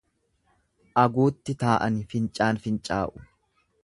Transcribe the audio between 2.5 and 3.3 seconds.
fincaa'u.